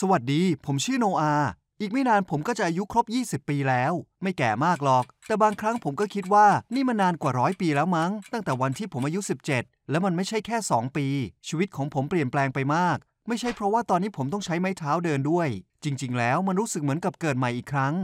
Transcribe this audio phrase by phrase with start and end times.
[0.00, 1.34] สวัสดี ผมชื่อโนอา
[1.80, 9.20] อีกไม่นานผมก็จะอายุครบ 20 ปีแล้ว ไม่แก่มากหรอก แต่บางครั้งผมก็คิดว่านี่มันนานกว่าร้อยปีแล้วมั้ง ตั้งแต่วันที่ผมอายุ
[9.56, 11.06] 17 แล้วมันไม่ใช่แค่ 2 ปี
[11.48, 12.96] ชีวิตของผมเปลี่ยนแปลงไปมาก
[13.28, 15.48] ไม่ใช่เพราะว่าตอนนี้ผมต้องใช้ไม้เท้าเดินด้วย
[15.84, 17.94] จริง ๆ แล้วมันรู้สึกเหมือนกับเกิดใหม่อีกครั้ง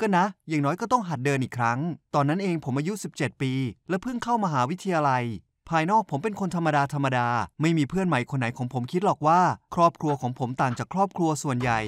[0.00, 1.78] ก็นะ อย่างน้อยก็ต้องหัดเดินอีกครั้ง
[2.14, 3.52] ตอนนั้นเองผมอายุ 17 ปี
[3.88, 5.24] และเพิ่งเข้ามหาวิทยาลัย
[5.70, 7.28] ภายนอกผมเป็นคนธรรมดาธรรมดา
[7.60, 9.40] ไม่มีเพื่อนใหม่คนไหนของผมคิดหรอกว่า
[9.74, 11.80] ครอบครัวของผมต่างจากครอบครัวส่วนใหญ่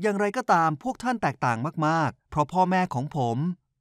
[0.00, 3.36] อย่างไรก็ตามพวกท่านแตกต่างมากๆ เพราะพ่อแม่ของผม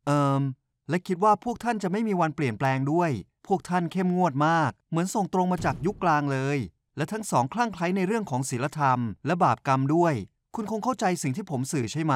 [0.05, 0.41] เอิม
[0.89, 3.11] และคิดว่าพวกท่านจะไม่มีวันเปลี่ยนแปลงด้วย
[3.47, 6.57] พวกท่านเข้มงวดมาก เหมือนส่งตรงมาจากยุคกลางเลย
[6.97, 10.13] และทั้งสองคลั่งไคล้ในเรื่องของศีลธรรม และบาปกรรมด้วย
[10.55, 12.13] คุณคงเข้าใจสิ่งที่ผมสื่อใช่ไหม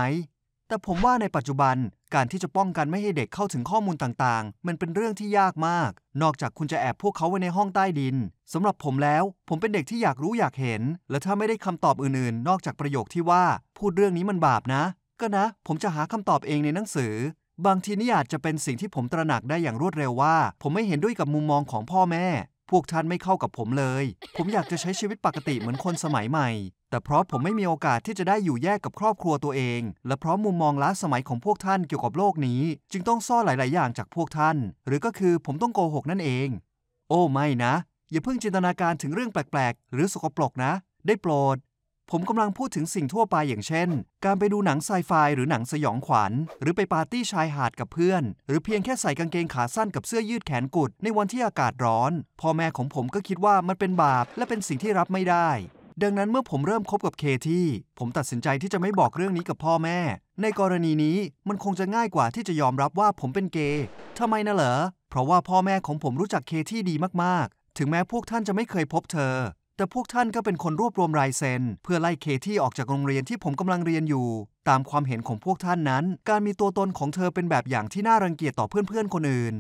[0.68, 1.76] แต่ผมว่าในปัจจุบัน
[2.14, 8.16] การที่จะป้องกันไม่ให้เด็กเข้าถึงข้อมูลต่างๆ มันเป็นเรื่องที่ยากมาก นอกจากคุณจะแอบพวกเขาไว้ในห้องใต้ดิน
[8.54, 13.44] สำหรับผมแล้ว ผมเป็นเด็กที่อยากรู้อยากเห็น และถ้าไม่ได้คำตอบอื่นๆ นอกจากประโยคที่ว่า
[13.78, 14.84] พูดเรื่องนี้มันบาปนะ
[15.22, 17.14] ก็นะ ผมจะหาคำตอบเองในหนังสือ
[17.66, 22.26] บางทีนี่อาจจะเป็นสิ่งที่ผมตระหนักได้อย่างรวดเร็วว่า ผมไม่เห็นด้วยกับมุมมองของพ่อแม่
[22.70, 24.04] พวกท่านไม่เข้ากับผมเลย
[24.36, 26.50] ผมอยากจะใช้ชีวิตปกติเหมือนคนสมัยใหม่
[26.90, 36.48] แต่เพราะผมไม่มีโอกาสที่จะได้อยู่แยกกับครอบครัวตัวเอง และเพราะมุมมองล้าสมัยของพวกท่านเกี่ยวกับโลกนี้ จึงต้องซ่อนหลาย ๆ อย่างจากพวกท่าน หรือก็คือผมต้องโกหกนั่นเอง
[37.10, 37.74] โอ้ไม่นะ
[38.12, 40.72] อย่าเพิ่งจินตนาการถึงเรื่องแปลก ๆ หรือสกปรกนะ
[41.08, 41.58] ได้โปรด
[42.12, 43.90] ผมกำลังพูดถึงสิ่งทั่วไปอย่างเช่น
[44.26, 52.12] การไปดูหนังไซไฟหรือหนังสยองขวัญ หรือไปปาร์ตี้ชายหาดกับเพื่อน หรือเพียงแค่ใส่กางเกงขาสั้นกับเสื้อยืดแขนกุด ในวันที่อากาศร้อน
[52.42, 55.50] พ่อแม่ของผมก็คิดว่ามันเป็นบาป และเป็นสิ่งที่รับไม่ได้
[56.04, 57.66] ดังนั้นเมื่อผมเริ่มคบกับเคที่
[58.00, 60.00] ผมตัดสินใจที่จะไม่บอกเรื่องนี้กับพ่อแม่
[60.42, 61.18] ในกรณีนี้
[61.48, 63.86] มันคงจะง่ายกว่าที่จะยอมรับว่าผมเป็นเกย์
[64.20, 69.36] ทำไมนะเหรอเพราะว่าพ่อแม่ของผมรู้จักเคที่ดีมากๆ ถึงแม้พวกท่านจะไม่เคยพบเธอ
[69.78, 74.28] แต่พวกท่านก็เป็นคนรวบรวมลายเซ็นเพื่อไล่เคที่ออกจากโรงเรียนที่ผมกำลังเรียนอยู่
[74.70, 79.56] ตามความเห็นของพวกท่านนั้น การมีตัวตนของเธอเป็นแบบอย่างที่น่ารังเกียจต่อเพื่อนๆคนอื่น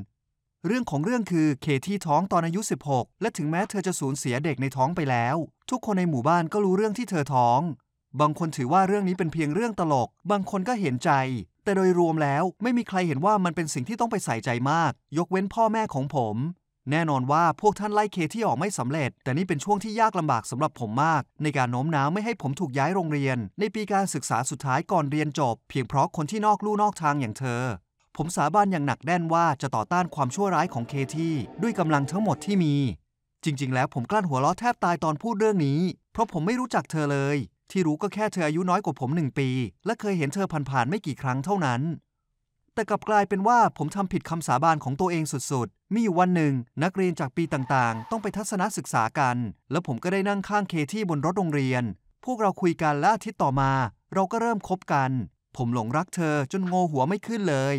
[0.65, 5.35] เรื่องของเรื่องคือเคที่ท้องตอนอายุ 16 และถึงแม้เธอจะสูญเสียเด็กในท้องไปแล้ว
[5.69, 7.61] ทุกคนในหมู่บ้านก็รู้เรื่องที่เธอท้อง
[8.19, 11.11] บางคนถือว่าเรื่องนี้เป็นเพียงเรื่องตลก บางคนก็เห็นใจ
[11.63, 16.35] แต่โดยรวมแล้วไม่มีใครเห็นว่ามันเป็นสิ่งที่ต้องไปใส่ใจมาก ยกเว้นพ่อแม่ของผม
[16.91, 27.63] แน่นอนว่าพวกท่านไล่เคที่ออกไม่สำเร็จ แต่นี่เป็นช่วงที่ยากลำบากสำหรับผมมาก ในการโน้มน้าวไม่ให้ผมถูกย้ายโรงเรียน ในปีการศึกษาสุดท้ายก่อนเรียนจบ เพียงเพราะคนที่นอกลู่นอกทางอย่างเธอ
[28.15, 32.75] ผมสาบานอย่างหนักแน่นว่าจะต่อต้านความชั่วร้ายของเคที่ด้วยกำลังทั้งหมดที่มี
[33.43, 35.79] จริง ๆ แล้วผมกลั้นหัวเราะแทบตายตอนพูดเรื่องนี้
[36.13, 37.37] เพราะผมไม่รู้จักเธอเลย
[37.71, 39.49] ที่รู้ก็แค่เธออายุน้อยกว่าผมหนึ่งปี
[39.85, 41.81] และเคยเห็นเธอผ่านๆไม่กี่ครั้งเท่านั้น
[42.75, 46.53] แต่กลับกลายเป็นว่าผมทำผิดคำสาบานของตัวเองสุดๆ มีอยู่วันหนึ่ง
[46.83, 49.37] นักเรียนจากปีต่างๆ ต้องไปทัศนศึกษากัน
[49.71, 51.83] แล้วผมก็ได้นั่งข้างเคที่บนรถโรงเรียน
[52.25, 53.71] พวกเราคุยกันและอาทิตย์ต่อมา
[54.13, 55.11] เราก็เริ่มคบกัน
[55.57, 57.75] ผมหลงรักเธอจนโงหัวไม่ขึ้นเลย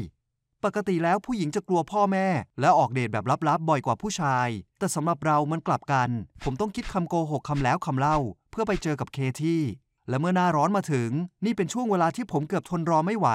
[0.65, 2.27] ปกติแล้วผู้หญิงจะกลัวพ่อแม่
[2.61, 6.09] และออกเดทแบบลับๆ บ่อยกว่าผู้ชาย แต่สำหรับเรามันกลับกัน
[6.45, 8.19] ผมต้องคิดคำโกหกคำแล้วคำเล่า
[8.51, 9.63] เพื่อไปเจอกับเคที่
[10.09, 11.11] และเมื่อหน้าร้อนมาถึง
[11.45, 13.29] นี่เป็นช่วงเวลาที่ผมเกือบทนรอไม่ไหว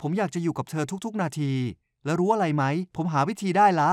[0.00, 1.52] ผมอยากจะอยู่กับเธอทุกๆ นาที
[2.04, 2.64] แล้วรู้อะไรไหม
[2.96, 3.90] ผมหาวิธีได้ละ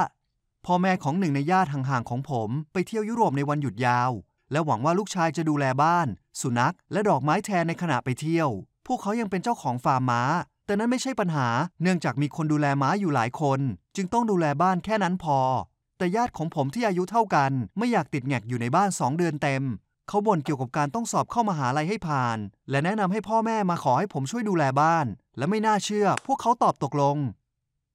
[0.66, 4.12] พ่อแม่ของหนึ่งในญาติห่างๆของผมไปเที่ยวยุโรปในวันหยุดยาว
[4.52, 6.08] และหวังว่าลูกชายจะดูแลบ้าน
[6.42, 8.50] สุนัข และดอกไม้แทนในขณะไปเที่ยว
[8.88, 10.22] พวกเขายังเป็นเจ้าของฟาร์มม้า
[10.66, 11.48] แต่นั้นไม่ใช่ปัญหา
[11.82, 13.60] เนื่องจากมีคนดูแลม้าอยู่หลายคน
[13.96, 15.40] จึงต้องดูแลบ้านแค่นั้นพอ
[15.98, 19.64] แต่ญาติของผมที่อายุเท่ากัน ไม่อยากติดแงกอยู่ในบ้านสองเดือนเต็ม
[20.08, 22.38] เขาบ่นเกี่ยวกับการต้องสอบเข้ามหาลัยให้ผ่าน
[22.70, 25.06] และแนะนำให้พ่อแม่มาขอให้ผมช่วยดูแลบ้าน
[25.38, 27.18] และไม่น่าเชื่อ พวกเขาตอบตกลง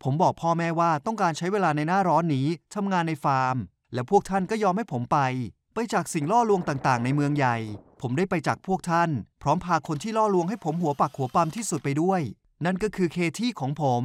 [0.03, 3.57] ผมบอกพ่อแม่ว่าต้องการใช้เวลาในหน้าร้อนนี้ทำงานในฟาร์ม
[3.95, 5.19] และพวกท่านก็ยอมให้ผมไป
[5.75, 7.57] ไปจากสิ่งล่อลวงต่างๆ ในเมืองใหญ่
[8.01, 9.11] ผมได้ไปจากพวกท่าน
[9.43, 12.21] พร้อมพาคนที่ล่อลวงให้ผมหัวปักหัวปั๊มที่สุดไปด้วย
[12.65, 14.03] นั่นก็คือเคที่ของผม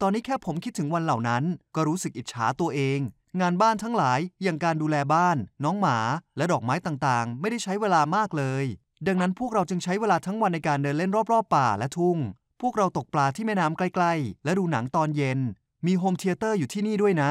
[0.00, 1.42] ตอนนี้แค่ผมคิดถึงวันเหล่านั้น
[1.74, 2.98] ก็รู้สึกอิจฉาตัวเอง
[3.40, 5.98] งานบ้านทั้งหลายอย่างการดูแลบ้าน น้องหมา
[6.36, 8.64] และดอกไม้ต่างๆ ไม่ได้ใช้เวลามากเลย
[9.06, 12.18] ดังนั้นพวกเราจึงใช้เวลาทั้งวันในการเดินเล่นรอบๆป่าและทุ่ง
[12.60, 15.40] พวกเราตกปลาที่แม่น้ำใกล้ๆ และดูหนังตอนเย็น
[15.86, 17.30] มี home theater อยู่ที่นี่ด้วยนะ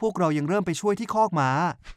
[0.00, 1.50] พวกเรายังเริ่มไปช่วยที่คอกม้า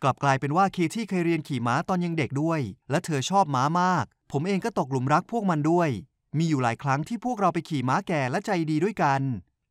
[0.04, 2.60] กลับกลายเป็นว่าเคที่เคยเรียนขี่ม้าตอนยังเด็กด้วย
[2.90, 5.90] และเธอชอบม้ามาก ผมเองก็ตกหลุมรักพวกมันด้วย
[6.38, 9.22] มีอยู่หลายครั้งที่พวกเราไปขี่ม้าแก่และใจดีด้วยกัน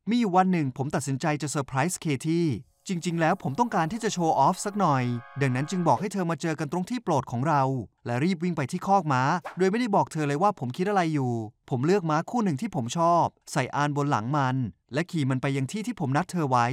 [0.09, 2.47] มีอยู่วันหนึ่งผมตัดสินใจจะเซอร์ไพรส์เคที่
[2.87, 5.03] จริง ๆ แล้วผมต้องการที่จะโชว์ออฟสักหน่อย
[5.41, 7.61] ดังนั้นจึงบอกให้เธอมาเจอกันตรงที่โปรดของเรา
[8.05, 9.23] และรีบวิ่งไปที่คอกม้า
[9.57, 11.31] โดยไม่ได้บอกเธอเลยว่าผมคิดอะไรอยู่
[11.69, 14.55] ผมเลือกม้าคู่หนึ่งที่ผมชอบ ใส่อานบนหลังมัน
[14.93, 16.67] และขี่มันไปยังที่ที่ผมนัดเธอไว้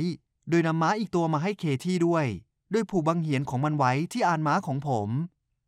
[0.50, 2.24] โดยนำม้าอีกตัวมาให้เคที่ด้วย
[2.70, 5.08] โดยผูกบังเหียนของมันไว้ที่อานม้าของผม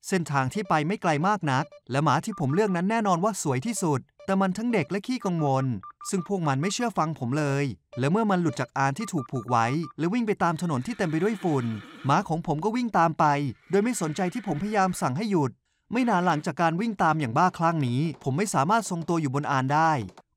[0.08, 5.66] เส้นทางที่ไปไม่ไกลมากนัก และหมาที่ผมเลือกนั้นแน่นอนว่าสวยที่สุด แต่มันทั้งเด็กและขี้กังวล
[6.10, 7.64] ซึ่งพวกมันไม่เชื่อฟังผมเลย
[7.98, 9.66] และเมื่อมันหลุดจากอานที่ถูกผูกไว้
[9.98, 11.66] และวิ่งไปตามถนนที่เต็มไปด้วยฝุ่น
[12.04, 13.24] หมาของผมก็วิ่งตามไป
[13.70, 15.50] โดยไม่สนใจที่ผมพยายามสั่งให้หยุด
[15.92, 19.92] ไม่นานหลังจากการวิ่งตามอย่างบ้าคลั่งนี้ ผมไม่สามารถทรงตัวอยู่บนอานได้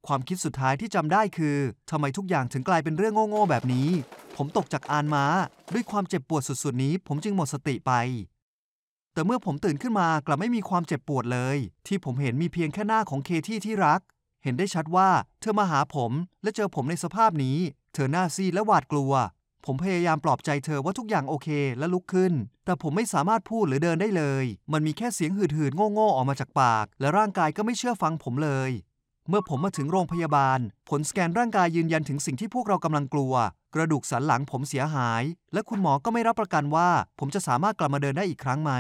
[0.08, 1.58] ความคิดสุดท้ายที่จำได้คือ
[1.92, 3.90] ทำไมทุกอย่างถึงกลายเป็นเรื่องโง่ๆแบบนี้
[4.36, 5.26] ผมตกจากอานม้า
[5.74, 7.94] ด้วยความเจ็บปวดสุดๆนี้ ผมจึงหมดสติไป
[9.14, 11.58] แต่เมื่อผมตื่นขึ้นมากลับไม่มีความเจ็บปวดเลย
[11.88, 14.02] ที่ผมเห็นมีเพียงแค่หน้าของเคที่ที่รัก
[14.44, 16.12] เห็นได้ชัดว่าเธอมาหาผม
[16.44, 17.58] และเจอผมในสภาพนี้
[17.94, 19.14] เธอหน้าซีดและหวาดกลัว
[19.66, 22.34] ผมพยายามปลอบใจเธอว่าทุกอย่างโอเคและลุกขึ้น
[22.66, 28.72] แต่ผมไม่สามารถพูดหรือเดินได้เลย มันมีแค่เสียงหืดๆโง่ๆออกมาจากปาก และร่างกายก็ไม่เชื่อฟังผมเลย
[29.30, 30.60] เมื่อผมมาถึงโรงพยาบาล
[30.90, 33.34] ผลสแกนร่างกายยืนยันถึงสิ่งที่พวกเรากำลังกลัว
[33.76, 35.24] กระดูกสันหลังผมเสียหาย
[35.54, 36.90] และคุณหมอก็ไม่รับประกันว่า
[37.20, 38.72] ผมจะสามารถกลับมาเดินได้อีกครั้งไหม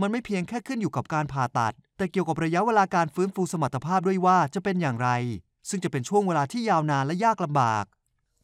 [0.00, 5.08] มันไม่เพียงแค่ขึ้นอยู่กับการผ่าตัด แต่เกี่ยวกับระยะเวลาการฟื้นฟูสมรรถภาพด้วยว่าจะเป็นอย่างไร
[5.68, 7.84] ซึ่งจะเป็นช่วงเวลาที่ยาวนานและยากลำบาก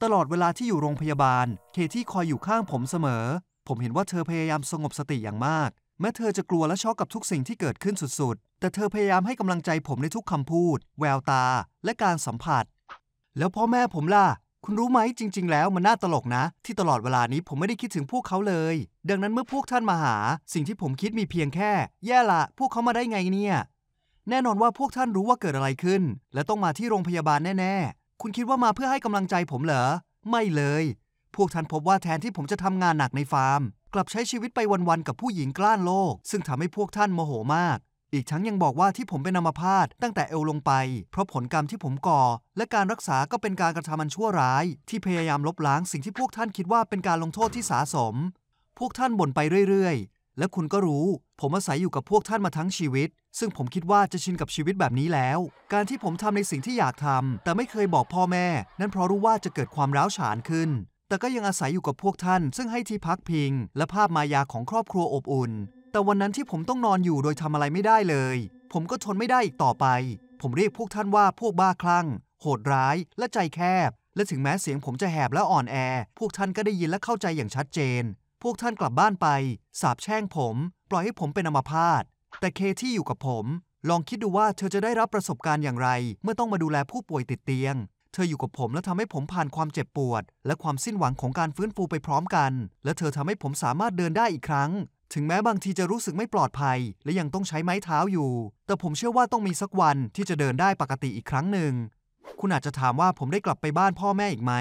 [0.03, 3.25] ตลอดเวลาที่อยู่โรงพยาบาล เคที่คอยอยู่ข้างผมเสมอ
[3.67, 5.71] ผมเห็นว่าเธอพยายามสงบสติอย่างมาก
[6.01, 11.45] แม้เธอจะกลัวและช็อกกับทุกสิ่งที่เกิดขึ้นสุดๆ แต่เธอพยายามให้กำลังใจผมในทุกคำพูด แววตา
[11.85, 12.65] และการสัมผัส
[13.39, 14.27] แล้วพ่อแม่ผมล่ะ
[14.69, 18.75] คุณรู้ไหมจริง ๆ แล้วมันน่าตลกนะ ที่ตลอดเวลานี้ผมไม่ได้คิดถึงพวกเขาเลย
[19.09, 20.17] ดังนั้นเมื่อพวกท่านมาหา
[20.53, 21.73] สิ่งที่ผมคิดมีเพียงแค่
[22.07, 23.57] แย่ละพวกเขามาได้ไงเนี่ย
[24.31, 26.03] แน่นอนว่าพวกท่านรู้ว่าเกิดอะไรขึ้น
[26.35, 29.87] และต้องมาที่โรงพยาบาลแน่ ๆ คุณคิดว่ามาเพื่อให้กำลังใจผมเหรอ
[30.31, 30.85] ไม่เลย
[31.37, 33.61] พวกท่านพบว่าแทนที่ผมจะทำงานหนักในฟาร์ม
[33.95, 37.79] กลับใช้ชีวิตไปวันๆกับผู้หญิงกล้านโลก ซึ่งทำให้พวกท่านโมโหมาก
[38.17, 40.73] อีกทั้งยังบอกว่าที่ผมเป็นอัมพาตตั้งแต่เอวลงไป
[41.11, 42.23] เพราะผลกรรมที่ผมก่อ
[42.57, 48.15] และการรักษาก็เป็นการกระทำอันชั่วร้าย ที่พยายามลบล้างสิ่งที่พวกท่านคิดว่าเป็นการลงโทษที่สาสม
[48.79, 51.07] พวกท่านบ่นไปเรื่อยๆ และคุณก็รู้
[51.41, 53.09] ผมอาศัยอยู่กับพวกท่านมาทั้งชีวิต
[53.39, 55.39] ซึ่งผมคิดว่าจะชินกับชีวิตแบบนี้แล้ว
[55.73, 58.47] การที่ผมทำในสิ่งที่อยากทำแต่ไม่เคยบอกพ่อแม่
[58.81, 60.71] นั่นเพราะรู้ว่าจะเกิดความร้าวฉานขึ้น
[61.09, 65.53] แต่ก็ยังอาศัยอยู่กับพวกท่าน ซึ่งให้ที่พักพิง และภาพมายาของครอบครัวอบอุ่น
[65.97, 68.37] แต่วันนั้นที่ผมต้องนอนอยู่โดยทำอะไรไม่ได้เลย
[68.73, 69.87] ผมก็ทนไม่ได้อีกต่อไป
[70.41, 72.07] ผมเรียกพวกท่านว่าพวกบ้าคลั่ง
[72.41, 75.77] โหดร้ายและใจแคบ และถึงแม้เสียงผมจะแหบและอ่อนแอ
[76.19, 78.03] พวกท่านก็ได้ยินและเข้าใจอย่างชัดเจน
[78.43, 79.29] พวกท่านกลับบ้านไป
[79.81, 80.57] สาบแช่งผม
[80.91, 82.03] ปล่อยให้ผมเป็นอัมพาต
[82.41, 83.45] แต่เคที่อยู่กับผม
[83.89, 85.89] ลองคิดดูว่าเธอจะได้รับประสบการณ์อย่างไร
[86.23, 87.75] เมื่อต้องมาดูแลผู้ป่วยติดเตียง
[88.13, 92.53] เธออยู่กับผมและทำให้ผมผ่านความเจ็บปวด และความสิ้นหวังของการฟื้นฟูไปพร้อมกัน
[92.85, 94.71] และเธอทำให้ผมสามารถเดินได้อีกครั้ง
[95.13, 98.31] ถึงแม้บางทีจะรู้สึกไม่ปลอดภัย และยังต้องใช้ไม้เท้าอยู่
[98.67, 101.73] แต่ผมเชื่อว่าต้องมีสักวันที่จะเดินได้ปกติอีกครั้งหนึ่ง
[102.41, 104.53] คุณอาจจะถามว่าผมได้กลับไปบ้านพ่อแม่อีกไหม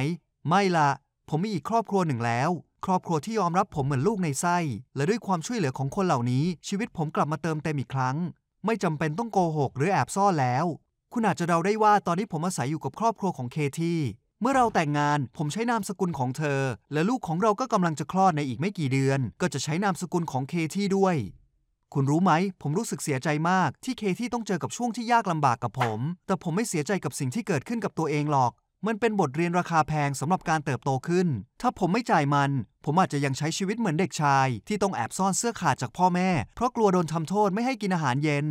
[0.47, 0.89] ไม่ละ
[1.29, 2.49] ผมมีอีกครอบครัวหนึ่งแล้ว
[2.85, 4.57] ครอบครัวที่ยอมรับผมเหมือนลูกในไส้
[4.95, 8.17] และด้วยความช่วยเหลือของคนเหล่านี้ ชีวิตผมกลับมาเติมเต็มอีกครั้ง
[8.65, 10.65] ไม่จำเป็นต้องโกหกหรือแอบซ่อนแล้ว
[11.13, 13.99] คุณอาจจะเดาได้ว่าตอนนี้ผมอาศัยอยู่กับครอบครัวของเคที่
[14.47, 16.61] มื่อเราแต่งงานผมใช้นามสกุลของเธอ
[16.93, 21.15] และลูกของเราก็กำลังจะคลอดในอีกไม่กี่เดือน ก็จะใช้นามสกุลของเคที่ด้วย
[21.93, 22.31] คุณรู้ไหม
[22.61, 28.51] ผมรู้สึกเสียใจมากที่เคที่ต้องเจอกับช่วงที่ยากลำบากกับผม แต่ผมไม่เสียใจกับสิ่งที่เกิดขึ้นกับตัวเองหรอก
[28.87, 31.27] มันเป็นบทเรียนราคาแพงสำหรับการเติบโตขึ้น
[31.61, 32.51] ถ้าผมไม่จ่ายมัน
[32.85, 38.45] ผมอาจจะยังใช้ชีวิตเหมือนเด็กชาย ที่ต้องแอบซ่อนเสื้อขาดจากพ่อแม่ เพราะกลัวโดนทำโทษไม่ให้กินอาหารเย็น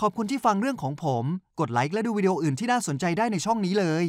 [0.00, 1.24] ขอบคุณที่ฟังเรื่องของผม
[1.60, 4.04] กดไลค์และดูวิดีโออื่นที่น่าสนใจได้ในช่องนี้เลย